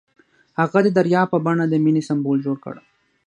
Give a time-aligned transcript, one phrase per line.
[0.59, 2.75] هغه د دریاب په بڼه د مینې سمبول جوړ کړ.